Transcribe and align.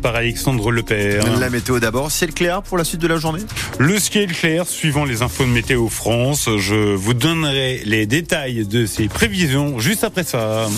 par 0.00 0.14
Alexandre 0.14 0.72
Lepère. 0.72 1.38
La 1.38 1.50
météo 1.50 1.78
d'abord, 1.78 2.10
ciel 2.10 2.32
clair 2.32 2.62
pour 2.62 2.78
la 2.78 2.84
suite 2.84 3.02
de 3.02 3.06
la 3.06 3.18
journée 3.18 3.42
Le 3.78 3.98
ciel 3.98 4.32
clair, 4.32 4.66
suivant 4.66 5.04
les 5.04 5.20
infos 5.20 5.44
de 5.44 5.50
Météo 5.50 5.88
France. 5.88 6.48
Je 6.56 6.94
vous 6.94 7.12
donnerai 7.12 7.82
les 7.84 8.06
détails 8.06 8.64
de 8.66 8.86
ces 8.86 9.08
prévisions 9.08 9.78
juste 9.78 10.04
après 10.04 10.24
ça. 10.24 10.68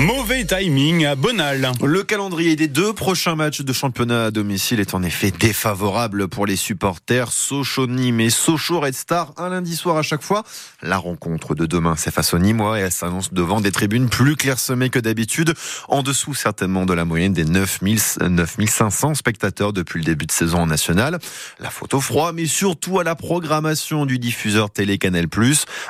Mauvais 0.00 0.46
timing 0.46 1.04
à 1.04 1.14
Bonal. 1.14 1.72
Le 1.84 2.02
calendrier 2.02 2.56
des 2.56 2.68
deux 2.68 2.94
prochains 2.94 3.34
matchs 3.34 3.60
de 3.60 3.72
championnat 3.74 4.24
à 4.24 4.30
domicile 4.30 4.80
est 4.80 4.94
en 4.94 5.02
effet 5.02 5.30
défavorable 5.30 6.26
pour 6.26 6.46
les 6.46 6.56
supporters. 6.56 7.30
Sochaux 7.30 7.86
Nîmes 7.86 8.20
et 8.20 8.30
Sochaux 8.30 8.80
Red 8.80 8.94
Star 8.94 9.34
un 9.36 9.50
lundi 9.50 9.76
soir 9.76 9.98
à 9.98 10.02
chaque 10.02 10.22
fois. 10.22 10.42
La 10.80 10.96
rencontre 10.96 11.54
de 11.54 11.66
demain 11.66 11.96
c'est 11.98 12.10
face 12.10 12.32
aux 12.32 12.38
Nîmois 12.38 12.78
et 12.78 12.82
elle 12.84 12.92
s'annonce 12.92 13.34
devant 13.34 13.60
des 13.60 13.72
tribunes 13.72 14.08
plus 14.08 14.36
clairsemées 14.36 14.88
que 14.88 14.98
d'habitude, 14.98 15.52
en 15.88 16.02
dessous 16.02 16.32
certainement 16.32 16.86
de 16.86 16.94
la 16.94 17.04
moyenne 17.04 17.34
des 17.34 17.44
9000 17.44 18.00
9500 18.22 19.16
spectateurs 19.16 19.74
depuis 19.74 19.98
le 19.98 20.06
début 20.06 20.24
de 20.24 20.32
saison 20.32 20.60
en 20.60 20.66
national. 20.66 21.18
La 21.58 21.68
photo 21.68 22.00
froid 22.00 22.32
mais 22.32 22.46
surtout 22.46 23.00
à 23.00 23.04
la 23.04 23.16
programmation 23.16 24.06
du 24.06 24.18
diffuseur 24.18 24.70
Télé 24.70 24.96
Canal+, 24.96 25.26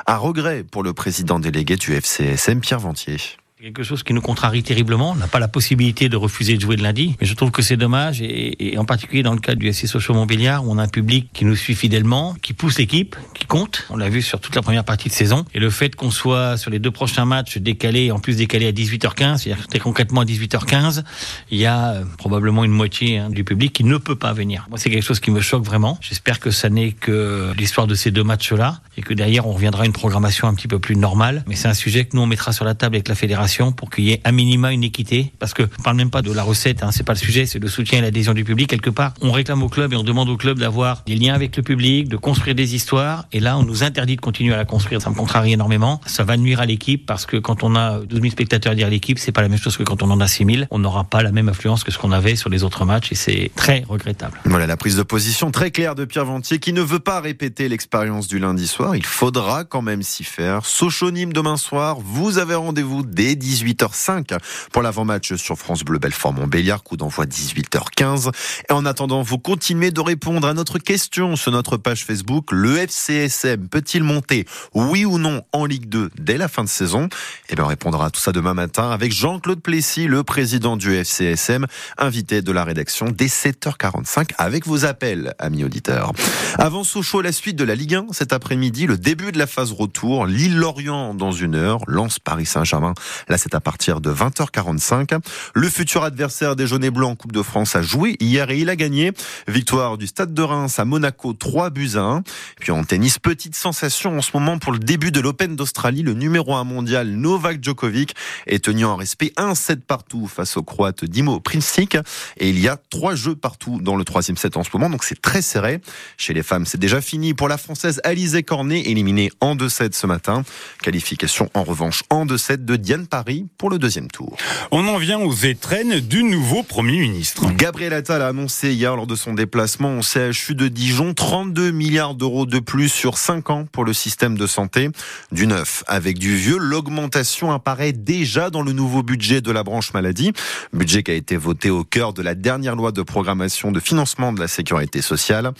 un 0.05 0.17
regret 0.17 0.65
pour 0.69 0.83
le 0.83 0.91
président 0.91 1.39
délégué 1.39 1.77
du 1.77 1.93
FCSM 1.93 2.59
Pierre 2.59 2.81
Ventier 2.81 3.37
quelque 3.61 3.83
chose 3.83 4.01
qui 4.01 4.15
nous 4.15 4.21
contrarie 4.21 4.63
terriblement. 4.63 5.11
On 5.11 5.15
n'a 5.15 5.27
pas 5.27 5.37
la 5.37 5.47
possibilité 5.47 6.09
de 6.09 6.17
refuser 6.17 6.55
de 6.55 6.61
jouer 6.61 6.77
le 6.77 6.81
lundi, 6.81 7.15
mais 7.21 7.27
je 7.27 7.35
trouve 7.35 7.51
que 7.51 7.61
c'est 7.61 7.77
dommage, 7.77 8.19
et, 8.19 8.75
en 8.79 8.85
particulier 8.85 9.21
dans 9.21 9.33
le 9.33 9.39
cas 9.39 9.53
du 9.53 9.71
SC 9.71 9.87
Sochaux 9.87 10.15
Montbéliard, 10.15 10.65
où 10.65 10.71
on 10.71 10.79
a 10.79 10.83
un 10.83 10.87
public 10.87 11.29
qui 11.31 11.45
nous 11.45 11.55
suit 11.55 11.75
fidèlement, 11.75 12.33
qui 12.41 12.53
pousse 12.53 12.79
l'équipe, 12.79 13.15
qui 13.35 13.45
compte. 13.45 13.85
On 13.91 13.97
l'a 13.97 14.09
vu 14.09 14.23
sur 14.23 14.39
toute 14.39 14.55
la 14.55 14.63
première 14.63 14.83
partie 14.83 15.09
de 15.09 15.13
saison. 15.13 15.45
Et 15.53 15.59
le 15.59 15.69
fait 15.69 15.95
qu'on 15.95 16.09
soit 16.09 16.57
sur 16.57 16.71
les 16.71 16.79
deux 16.79 16.89
prochains 16.89 17.25
matchs 17.25 17.59
décalés, 17.59 18.09
en 18.09 18.17
plus 18.17 18.35
décalés 18.35 18.67
à 18.67 18.71
18h15, 18.71 19.37
c'est-à-dire 19.37 19.67
très 19.67 19.77
concrètement 19.77 20.21
à 20.21 20.25
18h15, 20.25 21.03
il 21.51 21.59
y 21.59 21.67
a 21.67 21.91
euh, 21.91 22.03
probablement 22.17 22.63
une 22.63 22.71
moitié 22.71 23.19
hein, 23.19 23.29
du 23.29 23.43
public 23.43 23.73
qui 23.73 23.83
ne 23.83 23.97
peut 23.97 24.15
pas 24.15 24.33
venir. 24.33 24.65
Moi, 24.69 24.79
c'est 24.79 24.89
quelque 24.89 25.05
chose 25.05 25.19
qui 25.19 25.29
me 25.29 25.39
choque 25.39 25.63
vraiment. 25.63 25.99
J'espère 26.01 26.39
que 26.39 26.49
ça 26.49 26.69
n'est 26.69 26.93
que 26.93 27.53
l'histoire 27.55 27.85
de 27.85 27.93
ces 27.93 28.09
deux 28.09 28.23
matchs-là, 28.23 28.81
et 28.97 29.03
que 29.03 29.13
derrière, 29.13 29.45
on 29.45 29.53
reviendra 29.53 29.83
à 29.83 29.85
une 29.85 29.93
programmation 29.93 30.47
un 30.47 30.55
petit 30.55 30.67
peu 30.67 30.79
plus 30.79 30.95
normale. 30.95 31.43
Mais 31.47 31.55
c'est 31.55 31.67
un 31.67 31.75
sujet 31.75 32.05
que 32.05 32.15
nous, 32.15 32.23
on 32.23 32.27
mettra 32.27 32.53
sur 32.53 32.65
la 32.65 32.73
table 32.73 32.95
avec 32.95 33.07
la 33.07 33.15
fédération 33.15 33.50
pour 33.59 33.89
qu'il 33.89 34.05
y 34.05 34.11
ait 34.11 34.21
à 34.23 34.31
minima 34.31 34.71
une 34.71 34.83
équité. 34.83 35.31
Parce 35.39 35.53
que 35.53 35.63
on 35.79 35.83
parle 35.83 35.97
même 35.97 36.09
pas 36.09 36.21
de 36.21 36.31
la 36.31 36.43
recette, 36.43 36.83
hein, 36.83 36.91
c'est 36.91 37.03
pas 37.03 37.13
le 37.13 37.19
sujet, 37.19 37.45
c'est 37.45 37.59
le 37.59 37.67
soutien 37.67 37.99
et 37.99 38.01
l'adhésion 38.01 38.33
du 38.33 38.43
public. 38.43 38.69
Quelque 38.69 38.89
part, 38.89 39.13
on 39.21 39.31
réclame 39.31 39.63
au 39.63 39.69
club 39.69 39.93
et 39.93 39.95
on 39.95 40.03
demande 40.03 40.29
au 40.29 40.37
club 40.37 40.59
d'avoir 40.59 41.03
des 41.05 41.15
liens 41.15 41.33
avec 41.33 41.57
le 41.57 41.63
public, 41.63 42.07
de 42.07 42.17
construire 42.17 42.55
des 42.55 42.75
histoires. 42.75 43.25
Et 43.31 43.39
là, 43.39 43.57
on 43.57 43.63
nous 43.63 43.83
interdit 43.83 44.15
de 44.15 44.21
continuer 44.21 44.53
à 44.53 44.57
la 44.57 44.65
construire. 44.65 45.01
Ça 45.01 45.09
me 45.09 45.15
contrarie 45.15 45.53
énormément. 45.53 46.01
Ça 46.05 46.23
va 46.23 46.37
nuire 46.37 46.61
à 46.61 46.65
l'équipe 46.65 47.05
parce 47.05 47.25
que 47.25 47.37
quand 47.37 47.63
on 47.63 47.75
a 47.75 47.99
12 47.99 48.21
000 48.21 48.31
spectateurs 48.31 48.73
à 48.73 48.89
l'équipe, 48.89 49.19
c'est 49.19 49.31
pas 49.31 49.41
la 49.41 49.49
même 49.49 49.59
chose 49.59 49.77
que 49.77 49.83
quand 49.83 50.01
on 50.03 50.09
en 50.11 50.19
a 50.19 50.27
6 50.27 50.45
000. 50.45 50.65
On 50.71 50.79
n'aura 50.79 51.03
pas 51.03 51.23
la 51.23 51.31
même 51.31 51.49
influence 51.49 51.83
que 51.83 51.91
ce 51.91 51.97
qu'on 51.97 52.11
avait 52.11 52.35
sur 52.35 52.49
les 52.49 52.63
autres 52.63 52.85
matchs 52.85 53.11
et 53.11 53.15
c'est 53.15 53.51
très 53.55 53.83
regrettable. 53.87 54.39
Voilà 54.45 54.67
la 54.67 54.77
prise 54.77 54.95
de 54.95 55.03
position 55.03 55.51
très 55.51 55.71
claire 55.71 55.95
de 55.95 56.05
Pierre 56.05 56.25
Ventier 56.25 56.59
qui 56.59 56.73
ne 56.73 56.81
veut 56.81 56.99
pas 56.99 57.19
répéter 57.19 57.67
l'expérience 57.69 58.27
du 58.27 58.39
lundi 58.39 58.67
soir. 58.67 58.95
Il 58.95 59.05
faudra 59.05 59.63
quand 59.65 59.81
même 59.81 60.03
s'y 60.03 60.23
faire. 60.23 60.65
Sochaux-Nîmes 60.65 61.33
demain 61.33 61.57
soir. 61.57 61.97
Vous 61.99 62.37
avez 62.37 62.55
rendez-vous 62.55 63.03
dès 63.03 63.35
18 63.35 63.40
18h05 63.41 64.37
pour 64.71 64.81
l'avant-match 64.81 65.35
sur 65.35 65.57
France 65.57 65.83
Bleu 65.83 65.99
Belfort 65.99 66.33
Montbéliard, 66.33 66.83
coup 66.83 66.97
d'envoi 66.97 67.25
18h15. 67.25 68.31
Et 68.69 68.73
en 68.73 68.85
attendant, 68.85 69.21
vous 69.21 69.39
continuez 69.39 69.91
de 69.91 70.01
répondre 70.01 70.47
à 70.47 70.53
notre 70.53 70.79
question 70.79 71.35
sur 71.35 71.51
notre 71.51 71.77
page 71.77 72.05
Facebook. 72.05 72.51
Le 72.51 72.77
FCSM 72.77 73.67
peut-il 73.67 74.03
monter, 74.03 74.45
oui 74.73 75.05
ou 75.05 75.17
non, 75.17 75.41
en 75.51 75.65
Ligue 75.65 75.89
2 75.89 76.11
dès 76.17 76.37
la 76.37 76.47
fin 76.47 76.63
de 76.63 76.69
saison? 76.69 77.09
Eh 77.49 77.55
bien, 77.55 77.65
on 77.65 77.67
répondra 77.67 78.07
à 78.07 78.09
tout 78.09 78.19
ça 78.19 78.31
demain 78.31 78.53
matin 78.53 78.91
avec 78.91 79.11
Jean-Claude 79.11 79.61
Plessis, 79.61 80.07
le 80.07 80.23
président 80.23 80.77
du 80.77 80.93
FCSM, 80.93 81.65
invité 81.97 82.41
de 82.41 82.51
la 82.51 82.63
rédaction 82.63 83.07
dès 83.09 83.27
7h45 83.27 84.31
avec 84.37 84.65
vos 84.65 84.85
appels, 84.85 85.33
amis 85.39 85.63
auditeurs. 85.63 86.11
Avant 86.57 86.83
Sochaux, 86.83 87.21
la 87.21 87.31
suite 87.31 87.55
de 87.55 87.63
la 87.63 87.75
Ligue 87.75 87.95
1 87.95 88.07
cet 88.11 88.33
après-midi, 88.33 88.87
le 88.87 88.97
début 88.97 89.31
de 89.31 89.39
la 89.39 89.47
phase 89.47 89.71
retour, 89.71 90.25
Lille-Lorient 90.25 91.13
dans 91.13 91.31
une 91.31 91.55
heure, 91.55 91.79
lance 91.87 92.19
Paris 92.19 92.45
Saint-Germain. 92.45 92.93
Là, 93.31 93.37
c'est 93.37 93.55
à 93.55 93.61
partir 93.61 94.01
de 94.01 94.11
20h45. 94.11 95.17
Le 95.53 95.69
futur 95.69 96.03
adversaire 96.03 96.57
des 96.57 96.67
jaunes 96.67 96.83
et 96.83 96.91
blancs 96.91 97.11
en 97.11 97.15
Coupe 97.15 97.31
de 97.31 97.41
France 97.41 97.77
a 97.77 97.81
joué 97.81 98.17
hier 98.19 98.49
et 98.49 98.59
il 98.59 98.69
a 98.69 98.75
gagné. 98.75 99.13
Victoire 99.47 99.97
du 99.97 100.05
Stade 100.05 100.33
de 100.33 100.41
Reims 100.41 100.79
à 100.79 100.83
Monaco, 100.83 101.31
3 101.31 101.69
buts 101.69 101.91
à 101.95 102.01
1. 102.01 102.23
Puis 102.59 102.73
en 102.73 102.83
tennis, 102.83 103.19
petite 103.19 103.55
sensation 103.55 104.17
en 104.17 104.21
ce 104.21 104.31
moment 104.33 104.59
pour 104.59 104.73
le 104.73 104.79
début 104.79 105.13
de 105.13 105.21
l'Open 105.21 105.55
d'Australie. 105.55 106.03
Le 106.03 106.11
numéro 106.11 106.55
1 106.55 106.65
mondial 106.65 107.07
Novak 107.07 107.63
Djokovic 107.63 108.15
est 108.47 108.65
tenu 108.65 108.83
en 108.83 108.97
respect 108.97 109.31
1-7 109.37 109.77
partout 109.77 110.27
face 110.27 110.57
au 110.57 110.63
Croate 110.63 111.05
Dimo 111.05 111.39
Princic. 111.39 111.95
Et 112.35 112.49
il 112.49 112.59
y 112.59 112.67
a 112.67 112.75
trois 112.89 113.15
jeux 113.15 113.35
partout 113.35 113.79
dans 113.81 113.95
le 113.95 114.03
troisième 114.03 114.35
set 114.35 114.57
en 114.57 114.65
ce 114.65 114.71
moment, 114.73 114.89
donc 114.89 115.05
c'est 115.05 115.21
très 115.21 115.41
serré. 115.41 115.79
Chez 116.17 116.33
les 116.33 116.43
femmes, 116.43 116.65
c'est 116.65 116.79
déjà 116.81 116.99
fini 116.99 117.33
pour 117.33 117.47
la 117.47 117.57
Française 117.57 118.01
Alizé 118.03 118.43
Cornet, 118.43 118.81
éliminée 118.81 119.31
en 119.39 119.55
2-7 119.55 119.93
ce 119.93 120.05
matin. 120.05 120.43
Qualification 120.83 121.49
en 121.53 121.63
revanche 121.63 122.03
en 122.09 122.25
2-7 122.25 122.65
de 122.65 122.75
Diane 122.75 123.07
Paris 123.11 123.45
pour 123.57 123.69
le 123.69 123.77
deuxième 123.77 124.09
tour. 124.09 124.37
On 124.71 124.87
en 124.87 124.97
vient 124.97 125.19
aux 125.19 125.33
étrennes 125.33 125.99
du 125.99 126.23
nouveau 126.23 126.63
Premier 126.63 126.97
ministre. 126.97 127.45
Gabriel 127.57 127.91
Attal 127.91 128.21
a 128.21 128.29
annoncé 128.29 128.71
hier 128.71 128.95
lors 128.95 129.05
de 129.05 129.15
son 129.15 129.33
déplacement 129.33 129.99
au 129.99 130.01
CHU 130.01 130.55
de 130.55 130.69
Dijon 130.69 131.13
32 131.13 131.71
milliards 131.71 132.15
d'euros 132.15 132.45
de 132.45 132.59
plus 132.59 132.87
sur 132.87 133.17
5 133.17 133.49
ans 133.49 133.65
pour 133.69 133.83
le 133.83 133.91
système 133.91 134.37
de 134.37 134.47
santé. 134.47 134.89
Du 135.33 135.45
neuf 135.45 135.83
avec 135.87 136.19
du 136.19 136.37
vieux, 136.37 136.57
l'augmentation 136.57 137.51
apparaît 137.51 137.91
déjà 137.91 138.49
dans 138.49 138.61
le 138.61 138.71
nouveau 138.71 139.03
budget 139.03 139.41
de 139.41 139.51
la 139.51 139.63
branche 139.63 139.93
maladie. 139.93 140.31
Budget 140.71 141.03
qui 141.03 141.11
a 141.11 141.15
été 141.15 141.35
voté 141.35 141.69
au 141.69 141.83
cœur 141.83 142.13
de 142.13 142.21
la 142.21 142.33
dernière 142.33 142.77
loi 142.77 142.93
de 142.93 143.01
programmation 143.01 143.73
de 143.73 143.81
financement 143.81 144.31
de 144.31 144.39
la 144.39 144.47
sécurité 144.47 145.01
sociale. 145.01 145.51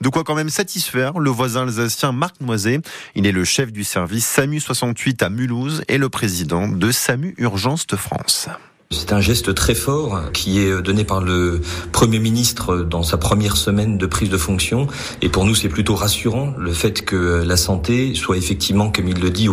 De 0.00 0.08
quoi 0.08 0.22
quand 0.22 0.36
même 0.36 0.48
satisfaire 0.48 1.18
le 1.18 1.30
voisin 1.30 1.62
alsacien 1.62 2.12
Marc 2.12 2.40
Noiset. 2.40 2.80
Il 3.16 3.26
est 3.26 3.32
le 3.32 3.44
chef 3.44 3.72
du 3.72 3.82
service 3.82 4.26
SAMU 4.26 4.60
68 4.60 5.24
à 5.24 5.28
Mulhouse 5.28 5.82
et 5.88 5.98
le 5.98 6.08
président 6.08 6.68
de 6.68 6.92
SAMU 7.00 7.34
Urgence 7.38 7.86
de 7.86 7.96
France. 7.96 8.50
C'est 8.92 9.12
un 9.12 9.20
geste 9.20 9.54
très 9.54 9.76
fort 9.76 10.32
qui 10.32 10.58
est 10.58 10.82
donné 10.82 11.04
par 11.04 11.20
le 11.20 11.60
Premier 11.92 12.18
ministre 12.18 12.78
dans 12.78 13.04
sa 13.04 13.18
première 13.18 13.56
semaine 13.56 13.98
de 13.98 14.06
prise 14.06 14.30
de 14.30 14.36
fonction. 14.36 14.88
Et 15.22 15.28
pour 15.28 15.44
nous, 15.44 15.54
c'est 15.54 15.68
plutôt 15.68 15.94
rassurant 15.94 16.54
le 16.58 16.72
fait 16.72 17.04
que 17.04 17.44
la 17.46 17.56
santé 17.56 18.16
soit 18.16 18.36
effectivement, 18.36 18.90
comme 18.90 19.06
il 19.06 19.20
le 19.20 19.30
dit, 19.30 19.48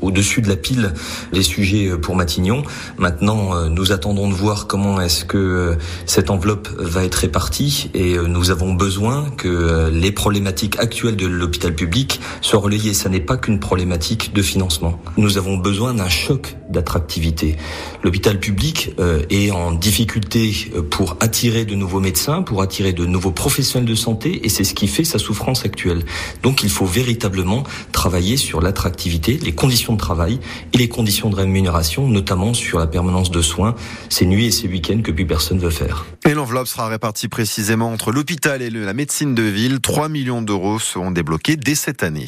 au-dessus 0.00 0.42
de 0.42 0.48
la 0.48 0.56
pile 0.56 0.92
des 1.32 1.44
sujets 1.44 1.96
pour 1.98 2.16
Matignon. 2.16 2.64
Maintenant, 2.98 3.68
nous 3.68 3.92
attendons 3.92 4.28
de 4.28 4.34
voir 4.34 4.66
comment 4.66 5.00
est-ce 5.00 5.24
que 5.24 5.78
cette 6.04 6.28
enveloppe 6.28 6.68
va 6.76 7.04
être 7.04 7.14
répartie. 7.14 7.90
Et 7.94 8.16
nous 8.18 8.50
avons 8.50 8.74
besoin 8.74 9.30
que 9.36 9.88
les 9.92 10.10
problématiques 10.10 10.80
actuelles 10.80 11.16
de 11.16 11.28
l'hôpital 11.28 11.76
public 11.76 12.20
soient 12.40 12.58
relayées. 12.58 12.94
Ça 12.94 13.08
n'est 13.08 13.20
pas 13.20 13.36
qu'une 13.36 13.60
problématique 13.60 14.32
de 14.34 14.42
financement. 14.42 15.00
Nous 15.16 15.38
avons 15.38 15.56
besoin 15.58 15.94
d'un 15.94 16.08
choc 16.08 16.56
d'attractivité. 16.70 17.56
L'hôpital 18.02 18.40
public 18.40 18.79
euh, 18.98 19.22
est 19.30 19.50
en 19.50 19.72
difficulté 19.72 20.52
euh, 20.74 20.82
pour 20.82 21.16
attirer 21.20 21.64
de 21.64 21.74
nouveaux 21.74 22.00
médecins, 22.00 22.42
pour 22.42 22.62
attirer 22.62 22.92
de 22.92 23.06
nouveaux 23.06 23.30
professionnels 23.30 23.88
de 23.88 23.94
santé, 23.94 24.44
et 24.44 24.48
c'est 24.48 24.64
ce 24.64 24.74
qui 24.74 24.88
fait 24.88 25.04
sa 25.04 25.18
souffrance 25.18 25.64
actuelle. 25.64 26.04
Donc 26.42 26.62
il 26.62 26.70
faut 26.70 26.86
véritablement 26.86 27.64
travailler 27.92 28.36
sur 28.36 28.60
l'attractivité, 28.60 29.38
les 29.42 29.52
conditions 29.52 29.92
de 29.92 29.98
travail 29.98 30.38
et 30.72 30.78
les 30.78 30.88
conditions 30.88 31.30
de 31.30 31.36
rémunération, 31.36 32.08
notamment 32.08 32.54
sur 32.54 32.78
la 32.78 32.86
permanence 32.86 33.30
de 33.30 33.42
soins, 33.42 33.74
ces 34.08 34.26
nuits 34.26 34.46
et 34.46 34.50
ces 34.50 34.68
week-ends 34.68 35.02
que 35.02 35.12
plus 35.12 35.26
personne 35.26 35.58
veut 35.58 35.70
faire. 35.70 36.06
Et 36.26 36.34
l'enveloppe 36.34 36.68
sera 36.68 36.86
répartie 36.88 37.28
précisément 37.28 37.90
entre 37.90 38.12
l'hôpital 38.12 38.60
et 38.60 38.68
la 38.68 38.92
médecine 38.92 39.34
de 39.34 39.42
ville. 39.42 39.80
3 39.80 40.10
millions 40.10 40.42
d'euros 40.42 40.78
seront 40.78 41.10
débloqués 41.10 41.56
dès 41.56 41.74
cette 41.74 42.02
année. 42.02 42.26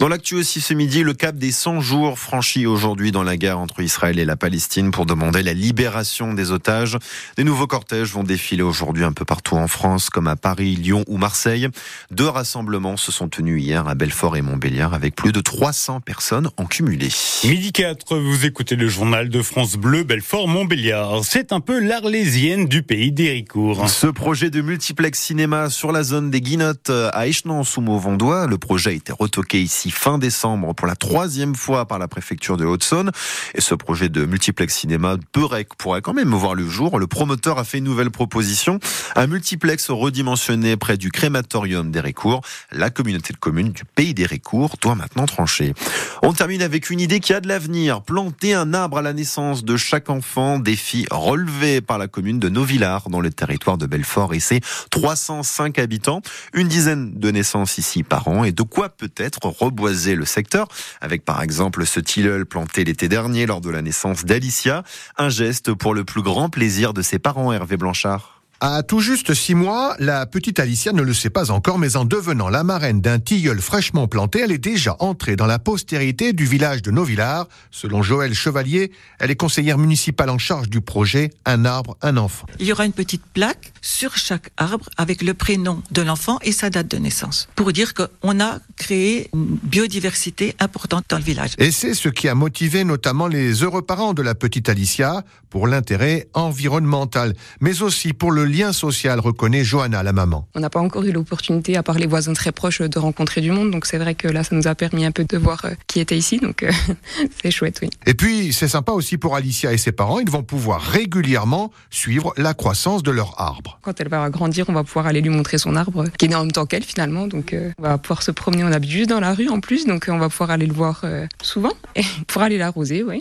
Dans 0.00 0.08
l'actu 0.08 0.34
aussi 0.34 0.60
ce 0.60 0.74
midi, 0.74 1.04
le 1.04 1.14
cap 1.14 1.36
des 1.36 1.52
100 1.52 1.80
jours 1.80 2.18
franchis 2.18 2.66
aujourd'hui 2.66 3.12
dans 3.12 3.22
la 3.22 3.36
guerre 3.36 3.60
entre 3.60 3.80
Israël 3.80 4.18
et 4.18 4.24
la 4.24 4.36
Palestine 4.36 4.90
pour 4.90 5.06
demander 5.06 5.42
la 5.42 5.52
libération 5.52 6.34
des 6.34 6.50
otages. 6.50 6.98
Des 7.36 7.44
nouveaux 7.44 7.68
cortèges 7.68 8.12
vont 8.12 8.24
défiler 8.24 8.62
aujourd'hui 8.62 9.04
un 9.04 9.12
peu 9.12 9.24
partout 9.24 9.54
en 9.54 9.68
France, 9.68 10.10
comme 10.10 10.26
à 10.26 10.34
Paris, 10.34 10.74
Lyon 10.74 11.04
ou 11.06 11.16
Marseille. 11.16 11.68
Deux 12.10 12.28
rassemblements 12.28 12.96
se 12.96 13.12
sont 13.12 13.28
tenus 13.28 13.62
hier 13.62 13.86
à 13.86 13.94
Belfort 13.94 14.36
et 14.36 14.42
Montbéliard 14.42 14.94
avec 14.94 15.14
plus 15.14 15.32
de 15.32 15.40
300 15.40 16.00
personnes 16.00 16.50
en 16.56 16.66
cumulé. 16.66 17.08
Midi 17.44 17.72
4, 17.72 18.18
vous 18.18 18.46
écoutez 18.46 18.74
le 18.74 18.88
journal 18.88 19.28
de 19.28 19.42
France 19.42 19.76
Bleu, 19.76 20.02
Belfort, 20.02 20.48
Montbéliard. 20.48 21.24
C'est 21.24 21.52
un 21.52 21.60
peu 21.60 21.78
l'arlésienne 21.78 22.66
du 22.66 22.82
pays 22.82 23.12
d'Héricourt. 23.28 23.88
Ce 23.88 24.06
projet 24.06 24.48
de 24.50 24.60
multiplex 24.60 25.18
cinéma 25.18 25.70
sur 25.70 25.92
la 25.92 26.02
zone 26.02 26.30
des 26.30 26.40
Guinottes 26.40 26.90
à 26.90 27.26
Échenon-sous-Mauvandois, 27.26 28.46
le 28.46 28.58
projet 28.58 28.90
a 28.90 28.92
été 28.94 29.12
retoqué 29.12 29.60
ici 29.60 29.90
fin 29.90 30.18
décembre 30.18 30.74
pour 30.74 30.86
la 30.86 30.96
troisième 30.96 31.54
fois 31.54 31.86
par 31.86 31.98
la 31.98 32.08
préfecture 32.08 32.56
de 32.56 32.64
Haute-Saône. 32.64 33.10
Et 33.54 33.60
ce 33.60 33.74
projet 33.74 34.08
de 34.08 34.24
multiplex 34.24 34.74
cinéma 34.74 35.16
peut 35.32 35.48
pour 35.48 35.76
pourrait 35.78 36.02
quand 36.02 36.12
même 36.12 36.34
voir 36.34 36.54
le 36.54 36.68
jour. 36.68 36.98
Le 36.98 37.06
promoteur 37.06 37.58
a 37.58 37.64
fait 37.64 37.78
une 37.78 37.84
nouvelle 37.84 38.10
proposition. 38.10 38.78
Un 39.16 39.26
multiplex 39.26 39.90
redimensionné 39.90 40.76
près 40.76 40.96
du 40.96 41.10
crématorium 41.10 41.90
d'Hérécourt. 41.90 42.42
La 42.72 42.90
communauté 42.90 43.32
de 43.32 43.38
communes 43.38 43.72
du 43.72 43.84
pays 43.84 44.14
d'Hérécourt 44.14 44.76
doit 44.80 44.94
maintenant 44.94 45.26
trancher. 45.26 45.74
On 46.22 46.32
termine 46.32 46.62
avec 46.62 46.90
une 46.90 47.00
idée 47.00 47.20
qui 47.20 47.32
a 47.32 47.40
de 47.40 47.48
l'avenir. 47.48 48.02
Planter 48.02 48.54
un 48.54 48.74
arbre 48.74 48.98
à 48.98 49.02
la 49.02 49.12
naissance 49.12 49.64
de 49.64 49.76
chaque 49.76 50.10
enfant. 50.10 50.58
Défi 50.58 51.06
relevé 51.10 51.80
par 51.80 51.98
la 51.98 52.08
commune 52.08 52.38
de 52.38 52.48
Novillard 52.48 53.08
le 53.20 53.30
territoire 53.30 53.78
de 53.78 53.86
Belfort 53.86 54.34
et 54.34 54.40
ses 54.40 54.60
305 54.90 55.78
habitants. 55.78 56.22
Une 56.52 56.68
dizaine 56.68 57.18
de 57.18 57.30
naissances 57.30 57.78
ici 57.78 58.02
par 58.02 58.28
an 58.28 58.44
et 58.44 58.52
de 58.52 58.62
quoi 58.62 58.88
peut-être 58.88 59.46
reboiser 59.46 60.14
le 60.14 60.24
secteur 60.24 60.68
avec 61.00 61.24
par 61.24 61.42
exemple 61.42 61.86
ce 61.86 62.00
tilleul 62.00 62.46
planté 62.46 62.84
l'été 62.84 63.08
dernier 63.08 63.46
lors 63.46 63.60
de 63.60 63.70
la 63.70 63.82
naissance 63.82 64.24
d'Alicia. 64.24 64.82
Un 65.16 65.28
geste 65.28 65.72
pour 65.72 65.94
le 65.94 66.04
plus 66.04 66.22
grand 66.22 66.48
plaisir 66.48 66.92
de 66.92 67.02
ses 67.02 67.18
parents, 67.18 67.52
Hervé 67.52 67.76
Blanchard. 67.76 68.37
À 68.60 68.82
tout 68.82 68.98
juste 68.98 69.34
six 69.34 69.54
mois, 69.54 69.94
la 70.00 70.26
petite 70.26 70.58
Alicia 70.58 70.92
ne 70.92 71.02
le 71.02 71.14
sait 71.14 71.30
pas 71.30 71.52
encore, 71.52 71.78
mais 71.78 71.94
en 71.94 72.04
devenant 72.04 72.48
la 72.48 72.64
marraine 72.64 73.00
d'un 73.00 73.20
tilleul 73.20 73.60
fraîchement 73.60 74.08
planté, 74.08 74.40
elle 74.40 74.50
est 74.50 74.58
déjà 74.58 74.96
entrée 74.98 75.36
dans 75.36 75.46
la 75.46 75.60
postérité 75.60 76.32
du 76.32 76.44
village 76.44 76.82
de 76.82 76.90
Novillard. 76.90 77.46
Selon 77.70 78.02
Joël 78.02 78.34
Chevalier, 78.34 78.90
elle 79.20 79.30
est 79.30 79.36
conseillère 79.36 79.78
municipale 79.78 80.28
en 80.28 80.38
charge 80.38 80.68
du 80.68 80.80
projet 80.80 81.30
Un 81.44 81.64
arbre, 81.66 81.96
un 82.02 82.16
enfant. 82.16 82.48
Il 82.58 82.66
y 82.66 82.72
aura 82.72 82.84
une 82.84 82.92
petite 82.92 83.22
plaque 83.32 83.72
sur 83.80 84.16
chaque 84.16 84.50
arbre 84.56 84.86
avec 84.96 85.22
le 85.22 85.34
prénom 85.34 85.80
de 85.92 86.02
l'enfant 86.02 86.40
et 86.42 86.50
sa 86.50 86.68
date 86.68 86.88
de 86.88 86.96
naissance, 86.96 87.48
pour 87.54 87.72
dire 87.72 87.94
qu'on 87.94 88.40
a 88.40 88.58
créé 88.74 89.30
une 89.34 89.56
biodiversité 89.62 90.56
importante 90.58 91.04
dans 91.08 91.18
le 91.18 91.22
village. 91.22 91.52
Et 91.58 91.70
c'est 91.70 91.94
ce 91.94 92.08
qui 92.08 92.26
a 92.26 92.34
motivé 92.34 92.82
notamment 92.82 93.28
les 93.28 93.62
heureux 93.62 93.82
parents 93.82 94.14
de 94.14 94.22
la 94.22 94.34
petite 94.34 94.68
Alicia 94.68 95.22
pour 95.48 95.68
l'intérêt 95.68 96.28
environnemental, 96.34 97.34
mais 97.60 97.82
aussi 97.82 98.12
pour 98.12 98.32
le 98.32 98.47
lien 98.48 98.72
social, 98.72 99.20
reconnaît 99.20 99.64
Johanna, 99.64 100.02
la 100.02 100.12
maman. 100.12 100.46
On 100.54 100.60
n'a 100.60 100.70
pas 100.70 100.80
encore 100.80 101.04
eu 101.04 101.12
l'opportunité, 101.12 101.76
à 101.76 101.82
part 101.82 101.98
les 101.98 102.06
voisins 102.06 102.32
très 102.32 102.52
proches, 102.52 102.82
de 102.82 102.98
rencontrer 102.98 103.40
du 103.40 103.50
monde. 103.50 103.70
Donc 103.70 103.86
c'est 103.86 103.98
vrai 103.98 104.14
que 104.14 104.28
là, 104.28 104.44
ça 104.44 104.56
nous 104.56 104.66
a 104.66 104.74
permis 104.74 105.04
un 105.04 105.12
peu 105.12 105.24
de 105.24 105.36
voir 105.36 105.64
euh, 105.64 105.70
qui 105.86 106.00
était 106.00 106.16
ici. 106.16 106.38
Donc 106.38 106.62
euh, 106.62 106.70
c'est 107.42 107.50
chouette, 107.50 107.78
oui. 107.82 107.90
Et 108.06 108.14
puis, 108.14 108.52
c'est 108.52 108.68
sympa 108.68 108.92
aussi 108.92 109.18
pour 109.18 109.36
Alicia 109.36 109.72
et 109.72 109.78
ses 109.78 109.92
parents. 109.92 110.20
Ils 110.20 110.30
vont 110.30 110.42
pouvoir 110.42 110.80
régulièrement 110.80 111.70
suivre 111.90 112.32
la 112.36 112.54
croissance 112.54 113.02
de 113.02 113.10
leur 113.10 113.40
arbre. 113.40 113.78
Quand 113.82 114.00
elle 114.00 114.08
va 114.08 114.28
grandir, 114.30 114.66
on 114.68 114.72
va 114.72 114.84
pouvoir 114.84 115.06
aller 115.06 115.20
lui 115.20 115.30
montrer 115.30 115.58
son 115.58 115.76
arbre, 115.76 116.04
qui 116.18 116.26
est 116.26 116.28
né 116.28 116.34
en 116.34 116.42
même 116.42 116.52
temps 116.52 116.66
qu'elle 116.66 116.84
finalement. 116.84 117.26
Donc 117.26 117.52
euh, 117.52 117.70
on 117.78 117.82
va 117.82 117.98
pouvoir 117.98 118.22
se 118.22 118.30
promener. 118.30 118.64
On 118.64 118.72
habite 118.72 118.90
juste 118.90 119.10
dans 119.10 119.20
la 119.20 119.34
rue 119.34 119.48
en 119.48 119.60
plus. 119.60 119.86
Donc 119.86 120.06
on 120.08 120.18
va 120.18 120.28
pouvoir 120.28 120.50
aller 120.50 120.66
le 120.66 120.74
voir 120.74 121.04
souvent 121.42 121.72
et 121.96 122.02
pour 122.26 122.42
aller 122.42 122.58
l'arroser, 122.58 123.02
oui. 123.02 123.18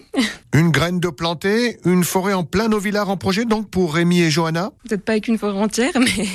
Une 0.54 0.72
graine 0.72 1.00
de 1.00 1.10
planter, 1.10 1.78
une 1.86 2.04
forêt 2.04 2.34
en 2.34 2.44
plein 2.44 2.68
Novillard 2.68 3.10
en 3.10 3.18
projet 3.18 3.46
donc 3.46 3.70
pour 3.70 3.94
Rémi 3.94 4.22
et 4.22 4.32
Johanna? 4.32 4.72
Peut-être 4.88 5.04
pas 5.04 5.17
avec 5.18 5.30
une 5.30 5.40
forêt 5.40 5.58
entière, 5.58 5.94
mais 6.00 6.28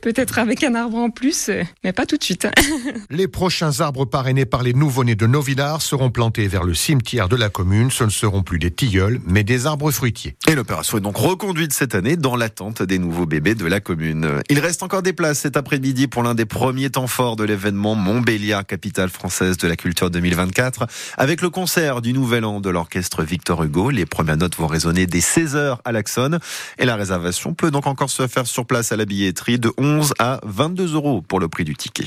peut-être 0.00 0.38
avec 0.38 0.62
un 0.62 0.76
arbre 0.76 0.96
en 0.96 1.10
plus, 1.10 1.50
mais 1.82 1.92
pas 1.92 2.06
tout 2.06 2.16
de 2.16 2.22
suite. 2.22 2.46
Les 3.10 3.26
prochains 3.26 3.80
arbres 3.80 4.04
parrainés 4.04 4.44
par 4.44 4.62
les 4.62 4.74
nouveau-nés 4.74 5.16
de 5.16 5.26
Novillard 5.26 5.82
seront 5.82 6.10
plantés 6.10 6.46
vers 6.46 6.62
le 6.62 6.72
cimetière 6.72 7.28
de 7.28 7.34
la 7.34 7.48
commune. 7.48 7.90
Ce 7.90 8.04
ne 8.04 8.10
seront 8.10 8.44
plus 8.44 8.60
des 8.60 8.70
tilleuls, 8.70 9.20
mais 9.26 9.42
des 9.42 9.66
arbres 9.66 9.90
fruitiers. 9.90 10.36
Et 10.48 10.54
l'opération 10.54 10.98
est 10.98 11.00
donc 11.00 11.16
reconduite 11.16 11.72
cette 11.72 11.96
année 11.96 12.16
dans 12.16 12.36
l'attente 12.36 12.82
des 12.82 13.00
nouveaux 13.00 13.26
bébés 13.26 13.56
de 13.56 13.66
la 13.66 13.80
commune. 13.80 14.40
Il 14.48 14.60
reste 14.60 14.84
encore 14.84 15.02
des 15.02 15.12
places 15.12 15.40
cet 15.40 15.56
après-midi 15.56 16.06
pour 16.06 16.22
l'un 16.22 16.34
des 16.34 16.44
premiers 16.44 16.90
temps 16.90 17.08
forts 17.08 17.34
de 17.34 17.42
l'événement 17.42 17.96
Montbéliard, 17.96 18.64
capitale 18.64 19.08
française 19.08 19.56
de 19.56 19.66
la 19.66 19.74
culture 19.74 20.10
2024, 20.10 20.86
avec 21.18 21.42
le 21.42 21.50
concert 21.50 22.00
du 22.00 22.12
Nouvel 22.12 22.44
An 22.44 22.60
de 22.60 22.70
l'orchestre 22.70 23.24
Victor 23.24 23.64
Hugo. 23.64 23.90
Les 23.90 24.06
premières 24.06 24.36
notes 24.36 24.56
vont 24.56 24.68
résonner 24.68 25.06
dès 25.06 25.18
16h 25.18 25.78
à 25.84 25.90
l'Axon 25.90 26.38
et 26.78 26.84
la 26.84 26.94
réservation 26.94 27.52
peut 27.54 27.72
donc 27.72 27.88
encore 27.88 28.11
se 28.12 28.26
faire 28.28 28.46
sur 28.46 28.66
place 28.66 28.92
à 28.92 28.96
la 28.96 29.04
billetterie 29.04 29.58
de 29.58 29.72
11 29.78 30.14
à 30.18 30.40
22 30.44 30.94
euros 30.94 31.22
pour 31.22 31.40
le 31.40 31.48
prix 31.48 31.64
du 31.64 31.74
ticket. 31.74 32.06